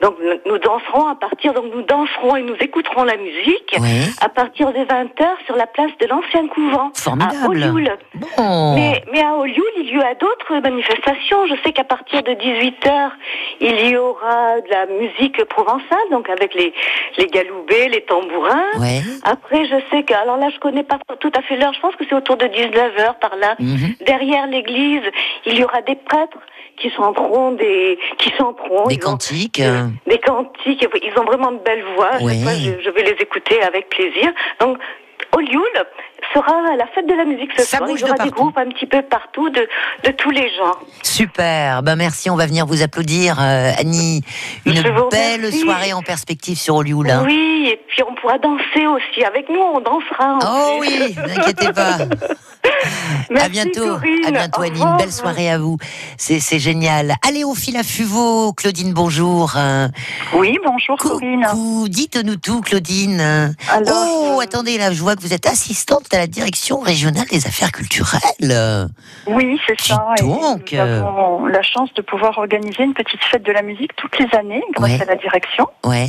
Donc 0.00 0.16
nous- 0.22 0.52
nous 0.52 0.58
danserons 0.58 1.08
à 1.08 1.14
partir, 1.14 1.52
donc 1.52 1.66
nous 1.74 1.82
danserons 1.90 2.36
et 2.36 2.42
nous 2.42 2.54
écouterons 2.60 3.02
la 3.02 3.16
musique 3.16 3.76
à 4.20 4.28
partir 4.28 4.72
de 4.72 4.78
20h 4.78 5.26
sur 5.46 5.56
la 5.56 5.66
place 5.66 5.90
de 6.00 6.06
l'ancien 6.06 6.46
couvent 6.48 6.92
à. 7.06 7.48
Olioul. 7.48 7.90
Bon. 8.36 8.74
Mais, 8.76 9.02
mais 9.12 9.22
à 9.22 9.34
Olioul, 9.34 9.72
il 9.78 9.96
y 9.96 10.00
a 10.00 10.14
d'autres 10.14 10.60
manifestations. 10.62 11.46
Je 11.46 11.54
sais 11.64 11.72
qu'à 11.72 11.84
partir 11.84 12.22
de 12.22 12.32
18h, 12.32 13.10
il 13.60 13.88
y 13.88 13.96
aura 13.96 14.60
de 14.60 14.70
la 14.70 14.86
musique 14.86 15.44
provençale, 15.46 16.08
donc 16.10 16.30
avec 16.30 16.54
les, 16.54 16.72
les 17.18 17.26
galoubets, 17.26 17.88
les 17.88 18.02
tambourins. 18.02 18.70
Ouais. 18.78 19.00
Après, 19.24 19.66
je 19.66 19.76
sais 19.90 20.04
que, 20.04 20.14
alors 20.14 20.36
là, 20.36 20.48
je 20.54 20.58
connais 20.60 20.84
pas 20.84 20.98
tout 21.18 21.32
à 21.34 21.42
fait 21.42 21.56
l'heure, 21.56 21.72
je 21.72 21.80
pense 21.80 21.96
que 21.96 22.04
c'est 22.08 22.14
autour 22.14 22.36
de 22.36 22.46
19h 22.46 23.18
par 23.20 23.36
là. 23.36 23.56
Mhm. 23.58 23.94
Derrière 24.06 24.46
l'église, 24.46 25.02
il 25.46 25.58
y 25.58 25.64
aura 25.64 25.82
des 25.82 25.96
prêtres 25.96 26.38
qui 26.80 26.90
chanteront 26.90 27.52
des, 27.52 27.98
qui 28.18 28.30
chanteront. 28.38 28.86
Des 28.86 28.94
ils 28.94 29.04
ont- 29.06 29.10
cantiques. 29.10 29.60
euh, 29.60 29.86
des 30.06 30.18
cantiques, 30.18 30.86
ils 31.02 31.18
ont 31.18 31.24
vraiment 31.24 31.52
de 31.52 31.58
belles 31.58 31.84
voix. 31.96 32.16
Ouais. 32.22 32.38
fois, 32.42 32.52
je, 32.54 32.82
je 32.84 32.90
vais 32.90 33.02
les 33.02 33.16
écouter 33.20 33.62
avec 33.62 33.88
plaisir. 33.88 34.32
Donc, 34.60 34.78
Olioul 35.32 35.62
sera 36.34 36.74
la 36.76 36.86
fête 36.88 37.06
de 37.06 37.14
la 37.14 37.24
musique 37.24 37.50
ce 37.56 37.62
Ça 37.64 37.76
soir. 37.78 37.88
bouge 37.88 38.00
Il 38.00 38.06
y 38.06 38.10
aura 38.10 38.18
de 38.18 38.22
des 38.24 38.30
groupes 38.30 38.56
un 38.58 38.66
petit 38.68 38.86
peu 38.86 39.02
partout 39.02 39.48
de, 39.50 39.68
de 40.04 40.10
tous 40.12 40.30
les 40.30 40.48
genres. 40.56 40.80
Super, 41.02 41.82
ben 41.82 41.94
merci, 41.96 42.30
on 42.30 42.36
va 42.36 42.46
venir 42.46 42.66
vous 42.66 42.82
applaudir 42.82 43.36
euh, 43.40 43.70
Annie. 43.78 44.22
Une 44.66 44.80
belle 44.82 44.94
remercie. 45.40 45.58
soirée 45.60 45.92
en 45.92 46.02
perspective 46.02 46.56
sur 46.58 46.76
Olioul. 46.76 47.10
hein. 47.10 47.22
Oui, 47.26 47.68
et 47.72 47.76
puis 47.88 48.02
on 48.08 48.14
pourra 48.14 48.38
danser 48.38 48.86
aussi. 48.86 49.22
Avec 49.24 49.48
nous, 49.48 49.60
on 49.60 49.80
dansera. 49.80 50.34
en 50.34 50.38
Oh 50.42 50.78
oui, 50.80 51.14
n'inquiétez 51.16 51.72
pas. 51.72 51.98
Merci, 53.30 53.44
à 53.46 53.48
bientôt, 53.48 53.86
Corinne. 53.96 54.26
à 54.26 54.30
bientôt 54.30 54.62
Annie, 54.62 54.80
une 54.80 54.96
belle 54.96 55.12
soirée 55.12 55.50
à 55.50 55.58
vous. 55.58 55.76
C'est 56.16 56.58
génial. 56.58 57.14
Allez 57.26 57.44
au 57.44 57.54
fil 57.54 57.76
à 57.76 57.82
Fuveau, 57.82 58.52
Claudine, 58.52 58.92
bonjour. 58.92 59.54
Oui, 60.34 60.58
bonjour 60.64 60.96
Corinne. 60.98 61.44
Coucou, 61.50 61.88
dites-nous 61.88 62.36
tout 62.36 62.60
Claudine. 62.60 63.54
Alors, 63.70 64.34
oh, 64.36 64.40
attendez, 64.42 64.78
là 64.78 64.92
je 64.92 65.00
vois 65.00 65.16
que 65.16 65.20
vous 65.22 65.32
êtes 65.32 65.46
assistante 65.46 66.12
à 66.12 66.18
la 66.18 66.26
direction 66.26 66.80
régionale 66.80 67.26
des 67.28 67.46
affaires 67.46 67.72
culturelles. 67.72 68.88
Oui, 69.26 69.60
c'est 69.66 69.80
ça. 69.80 70.04
Et 70.18 70.22
donc, 70.22 70.72
nous 70.72 70.78
euh, 70.78 71.00
avons 71.00 71.46
la 71.46 71.62
chance 71.62 71.92
de 71.94 72.02
pouvoir 72.02 72.36
organiser 72.38 72.82
une 72.82 72.94
petite 72.94 73.22
fête 73.24 73.42
de 73.42 73.52
la 73.52 73.62
musique 73.62 73.94
toutes 73.96 74.18
les 74.18 74.26
années 74.36 74.62
grâce 74.72 74.90
Ouais. 74.90 75.02
à 75.02 75.04
la 75.04 75.16
direction. 75.16 75.66
Ouais, 75.84 76.08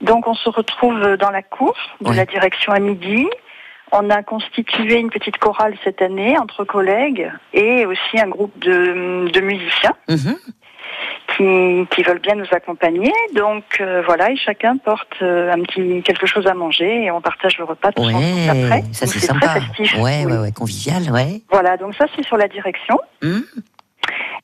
Donc 0.00 0.26
on 0.26 0.34
se 0.34 0.48
retrouve 0.48 1.16
dans 1.18 1.30
la 1.30 1.42
cour 1.42 1.74
de 2.00 2.10
Ouais. 2.10 2.16
la 2.16 2.24
direction 2.26 2.72
à 2.72 2.78
midi. 2.80 3.26
On 3.92 4.10
a 4.10 4.22
constitué 4.22 4.98
une 4.98 5.10
petite 5.10 5.38
chorale 5.38 5.74
cette 5.84 6.02
année 6.02 6.36
entre 6.38 6.64
collègues 6.64 7.30
et 7.52 7.86
aussi 7.86 8.20
un 8.20 8.28
groupe 8.28 8.58
de, 8.58 9.28
de 9.30 9.40
musiciens 9.40 9.94
Mhm. 10.08 10.36
qui, 11.36 11.86
qui 11.94 12.02
veulent 12.02 12.20
bien 12.20 12.34
nous 12.34 12.46
accompagner. 12.52 13.12
Donc 13.34 13.64
euh, 13.80 14.02
voilà, 14.04 14.30
et 14.30 14.36
chacun 14.36 14.76
porte 14.76 15.16
euh, 15.22 15.52
un 15.52 15.60
petit 15.62 16.02
quelque 16.02 16.26
chose 16.26 16.46
à 16.46 16.54
manger 16.54 17.04
et 17.04 17.10
on 17.10 17.20
partage 17.20 17.58
le 17.58 17.64
repas 17.64 17.92
tous 17.92 18.02
ensemble 18.02 18.24
après. 18.50 18.70
ouais, 18.70 18.84
ça 18.92 19.06
c'est 19.06 19.18
très 19.18 19.26
sympa. 19.28 19.60
festif. 19.60 19.94
Ouais, 19.98 20.24
Oui. 20.24 20.32
ouais, 20.32 20.38
ouais, 20.38 20.52
convivial, 20.52 21.10
ouais. 21.12 21.40
Voilà, 21.50 21.76
donc 21.76 21.94
ça 21.94 22.06
c'est 22.16 22.24
sur 22.26 22.36
la 22.36 22.48
direction. 22.48 22.98
Hmm. 23.22 23.40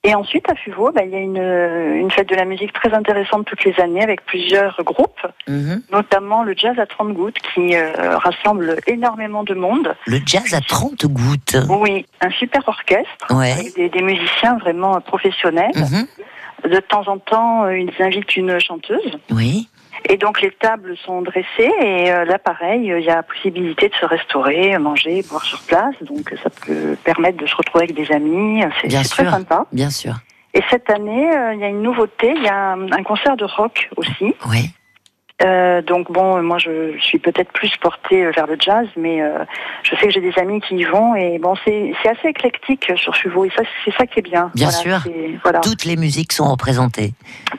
Et 0.07 0.15
ensuite 0.15 0.49
à 0.51 0.55
Fuveau, 0.55 0.93
bah, 0.93 1.03
il 1.05 1.11
y 1.11 1.15
a 1.15 1.19
une, 1.21 1.39
une 1.39 2.11
fête 2.11 2.29
de 2.29 2.35
la 2.35 2.45
musique 2.45 2.73
très 2.75 2.93
intéressante 2.93 3.47
toutes 3.47 3.65
les 3.65 3.79
années 3.81 4.03
avec 4.03 4.25
plusieurs 4.27 4.83
groupes, 4.85 5.27
Mhm. 5.49 5.83
notamment 5.93 6.43
le 6.43 6.55
jazz 6.57 6.79
à 6.79 6.87
30 6.87 7.15
gouttes 7.15 7.39
qui 7.55 7.75
euh, 7.75 8.17
rassemble 8.19 8.77
énormément 8.87 9.45
de 9.45 9.55
monde. 9.55 9.95
Le 10.07 10.19
jazz 10.27 10.53
à 10.55 10.61
30 10.61 11.07
gouttes. 11.07 11.57
Oui, 11.71 12.05
un 12.21 12.31
super 12.31 12.63
orchestre 12.69 13.27
Ouais. 13.31 13.53
avec 13.53 13.75
des, 13.77 13.89
des 13.89 14.03
musiciens 14.03 14.57
vraiment 14.59 15.01
professionnels. 15.01 15.73
Mhm. 15.75 16.07
De 16.71 16.81
temps 16.81 17.07
en 17.09 17.19
temps, 17.19 17.65
euh, 17.65 17.79
ils 17.79 17.93
invitent 18.03 18.37
une 18.37 18.59
chanteuse. 18.59 19.19
Oui. 19.31 19.69
Et 20.09 20.17
donc 20.17 20.41
les 20.41 20.51
tables 20.51 20.97
sont 21.05 21.23
dressées 21.23 21.73
et 21.81 22.13
euh, 22.13 22.25
là 22.25 22.39
pareil, 22.39 22.93
euh, 22.93 23.01
il 23.01 23.07
y 23.07 23.11
a 23.11 23.23
possibilité 23.23 23.89
de 23.89 23.95
se 23.95 24.05
restaurer, 24.05 24.77
manger, 24.79 25.23
boire 25.29 25.45
sur 25.45 25.61
place. 25.63 25.95
Donc 26.03 26.35
ça 26.43 26.51
peut 26.51 26.97
permettre 27.05 27.39
de 27.39 27.47
se 27.47 27.57
retrouver 27.57 27.85
avec 27.85 27.97
des 27.97 28.13
amis. 28.13 28.63
C'est 28.83 28.89
très 29.09 29.31
sympa. 29.31 29.67
Bien 29.73 29.91
sûr. 29.91 30.15
Et 30.53 30.63
cette 30.71 30.89
année, 30.91 31.35
euh, 31.35 31.55
il 31.55 31.61
y 31.61 31.65
a 31.65 31.69
une 31.69 31.83
nouveauté, 31.83 32.33
il 32.37 32.43
y 32.43 32.49
a 32.49 32.73
un, 32.73 32.93
un 32.93 33.03
concert 33.03 33.37
de 33.37 33.45
rock 33.45 33.91
aussi. 33.97 34.35
Oui. 34.49 34.71
Euh, 35.43 35.83
donc 35.83 36.13
bon, 36.13 36.41
moi 36.43 36.59
je 36.59 36.97
suis 37.01 37.19
peut-être 37.19 37.51
plus 37.53 37.73
portée 37.81 38.25
euh, 38.25 38.31
vers 38.31 38.47
le 38.47 38.57
jazz, 38.59 38.87
mais 38.97 39.21
euh, 39.21 39.45
je 39.83 39.97
sais 39.97 40.07
que 40.07 40.13
j'ai 40.13 40.21
des 40.21 40.33
amis 40.39 40.61
qui 40.61 40.77
y 40.77 40.85
vont 40.85 41.17
et 41.17 41.41
bon, 41.41 41.55
c'est 41.65 41.93
assez 42.09 42.29
éclectique 42.29 42.93
sur 42.95 43.17
Fuveau 43.17 43.45
et 43.45 43.51
ça 43.51 43.63
c'est 43.85 43.93
ça 43.97 44.07
qui 44.07 44.21
est 44.21 44.23
bien. 44.23 44.53
Bien 44.55 44.69
Voilà, 44.69 45.01
sûr. 45.01 45.13
Voilà, 45.43 45.59
Toutes 45.59 45.85
les 45.85 45.97
musiques 45.97 46.33
sont 46.33 46.49
représentées. 46.49 47.15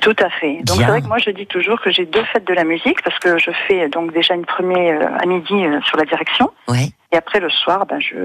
Tout 0.06 0.24
à 0.24 0.30
fait. 0.30 0.60
Donc 0.63 0.78
c'est 0.78 0.84
vrai 0.84 1.02
que 1.02 1.08
moi 1.08 1.18
je 1.18 1.32
dis 1.32 1.48
toujours 1.48 1.82
que 1.82 1.89
j'ai 1.89 2.06
deux 2.06 2.24
fêtes 2.26 2.46
de 2.46 2.54
la 2.54 2.63
musique 2.63 3.02
parce 3.04 3.18
que 3.18 3.39
je 3.39 3.50
fais 3.68 3.89
donc 3.89 4.13
déjà 4.13 4.36
une 4.36 4.46
première 4.46 5.02
euh, 5.02 5.18
à 5.20 5.26
midi 5.26 5.65
euh, 5.65 5.82
sur 5.82 5.98
la 5.98 6.06
direction 6.06 6.52
Ouais. 6.68 6.89
Et 7.15 7.17
après 7.17 7.39
le 7.39 7.49
soir, 7.49 7.86
ben 7.88 7.97
je 7.99 8.15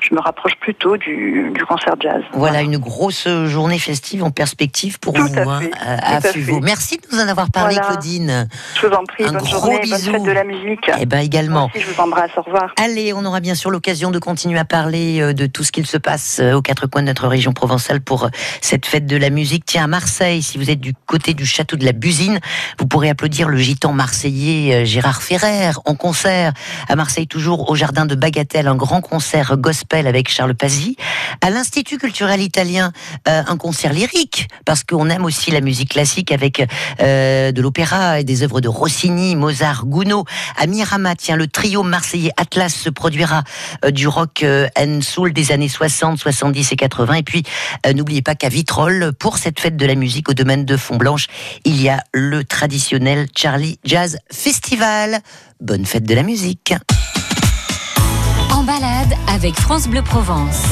je 0.00 0.14
me 0.14 0.20
rapproche 0.20 0.54
plutôt 0.60 0.96
du, 0.96 1.50
du 1.54 1.64
concert 1.64 1.94
jazz. 2.00 2.22
Voilà 2.32 2.62
une 2.62 2.78
grosse 2.78 3.26
journée 3.46 3.78
festive 3.78 4.22
en 4.22 4.30
perspective 4.30 4.98
pour 5.00 5.12
Tout 5.14 5.22
vous 5.26 5.38
à 5.38 5.42
hein, 5.42 5.60
fait, 5.60 5.70
à, 5.80 6.16
à. 6.16 6.20
Fuveau. 6.20 6.60
Merci 6.60 6.98
de 6.98 7.02
nous 7.16 7.20
en 7.22 7.28
avoir 7.28 7.50
parlé, 7.50 7.74
Voilà. 7.74 7.88
Claudine. 7.90 8.48
Je 8.80 8.86
vous 8.86 8.92
en 8.94 9.04
prie, 9.04 9.24
Un 9.24 9.32
bonne 9.32 9.42
gros 9.42 9.46
journée, 9.60 9.80
bisou. 9.80 10.12
bonne 10.12 10.20
fête 10.20 10.26
de 10.26 10.32
la 10.32 10.44
musique. 10.44 10.90
Eh 11.00 11.06
ben 11.06 11.18
également. 11.20 11.66
Aussi, 11.74 11.84
je 11.84 11.90
vous 11.92 12.00
embrasse, 12.00 12.30
au 12.36 12.42
revoir. 12.42 12.72
Allez, 12.80 13.12
on 13.12 13.24
aura 13.24 13.40
bien 13.40 13.54
sûr 13.54 13.70
l'occasion 13.70 14.10
de 14.10 14.18
continuer 14.18 14.58
à 14.58 14.64
parler 14.64 15.20
euh, 15.20 15.32
de 15.32 15.46
tout 15.46 15.62
ce 15.64 15.70
qu'il 15.72 15.86
se 15.86 15.96
passe 15.96 16.38
euh, 16.40 16.54
aux 16.54 16.62
quatre 16.62 16.86
coins 16.86 17.02
de 17.02 17.08
notre 17.08 17.26
région 17.28 17.52
provençale 17.52 18.00
pour 18.00 18.24
euh, 18.24 18.28
cette 18.60 18.86
fête 18.86 19.06
de 19.06 19.16
la 19.16 19.30
musique. 19.30 19.64
Tiens, 19.66 19.84
à 19.84 19.88
Marseille, 19.88 20.42
si 20.42 20.58
vous 20.58 20.70
êtes 20.70 20.80
du 20.80 20.94
côté 21.06 21.34
du 21.34 21.46
château 21.46 21.76
de 21.76 21.84
la 21.84 21.92
Busine, 21.92 22.38
vous 22.78 22.86
pourrez 22.86 23.10
applaudir 23.10 23.48
le 23.48 23.56
gitan 23.58 23.92
marseillais 23.92 24.84
Gérard 24.86 25.22
Ferrer 25.22 25.70
en 25.86 25.94
concert. 25.94 26.52
À 26.88 26.96
Marseille, 26.96 27.26
toujours 27.26 27.70
au 27.70 27.74
jardin 27.74 28.06
de 28.08 28.16
Bagatelle, 28.16 28.66
un 28.66 28.74
grand 28.74 29.00
concert 29.00 29.56
gospel 29.56 30.08
avec 30.08 30.28
Charles 30.28 30.54
Pazzi. 30.54 30.96
À 31.40 31.50
l'Institut 31.50 31.98
culturel 31.98 32.40
italien, 32.40 32.92
euh, 33.28 33.42
un 33.46 33.56
concert 33.56 33.92
lyrique, 33.92 34.48
parce 34.64 34.82
qu'on 34.82 35.08
aime 35.10 35.24
aussi 35.24 35.52
la 35.52 35.60
musique 35.60 35.90
classique 35.90 36.32
avec 36.32 36.66
euh, 37.00 37.52
de 37.52 37.62
l'opéra 37.62 38.18
et 38.18 38.24
des 38.24 38.42
œuvres 38.42 38.60
de 38.60 38.68
Rossini, 38.68 39.36
Mozart, 39.36 39.86
Gounod. 39.86 40.24
À 40.56 40.66
Mirama, 40.66 41.14
tiens, 41.14 41.36
le 41.36 41.46
trio 41.46 41.84
marseillais 41.84 42.32
Atlas 42.36 42.74
se 42.74 42.90
produira 42.90 43.44
euh, 43.84 43.90
du 43.90 44.08
rock 44.08 44.44
and 44.76 45.00
soul 45.02 45.32
des 45.32 45.52
années 45.52 45.68
60, 45.68 46.18
70 46.18 46.72
et 46.72 46.76
80. 46.76 47.14
Et 47.14 47.22
puis, 47.22 47.42
n'oubliez 47.94 48.22
pas 48.22 48.34
qu'à 48.34 48.48
Vitrolles, 48.48 49.12
pour 49.18 49.38
cette 49.38 49.60
fête 49.60 49.76
de 49.76 49.86
la 49.86 49.94
musique 49.94 50.28
au 50.28 50.34
domaine 50.34 50.64
de 50.64 50.76
Fontblanche, 50.76 51.26
il 51.64 51.80
y 51.80 51.88
a 51.88 52.02
le 52.12 52.42
traditionnel 52.42 53.28
Charlie 53.36 53.78
Jazz 53.84 54.18
Festival. 54.32 55.20
Bonne 55.60 55.84
fête 55.84 56.04
de 56.04 56.14
la 56.14 56.22
musique. 56.22 56.74
Balade 58.68 59.14
avec 59.32 59.58
France 59.58 59.88
Bleu 59.88 60.02
Provence. 60.02 60.66